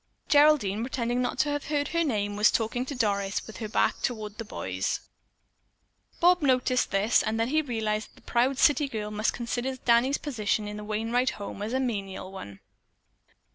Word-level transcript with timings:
Geraldine, 0.29 0.81
pretending 0.81 1.21
not 1.21 1.37
to 1.37 1.49
have 1.49 1.65
heard 1.65 1.89
her 1.89 2.03
name, 2.03 2.35
was 2.35 2.49
talking 2.49 2.87
to 2.87 2.95
Doris 2.95 3.39
and 3.47 3.55
her 3.57 3.69
back 3.69 3.97
was 3.97 4.01
toward 4.03 4.39
the 4.39 4.43
boys. 4.43 5.01
Bob 6.19 6.41
noticed 6.41 6.89
this, 6.89 7.21
and 7.21 7.39
then 7.39 7.49
he 7.49 7.61
realized 7.61 8.09
that 8.09 8.15
the 8.15 8.21
proud 8.31 8.57
city 8.57 8.87
girl 8.87 9.11
might 9.11 9.31
consider 9.31 9.75
Danny's 9.75 10.17
position 10.17 10.67
in 10.67 10.77
the 10.77 10.83
Wainright 10.83 11.33
home 11.37 11.61
a 11.61 11.79
menial 11.79 12.31
one. 12.31 12.61